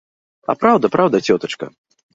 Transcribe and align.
А 0.53 0.55
праўда, 0.63 0.85
праўда, 0.97 1.23
цётачка! 1.29 1.65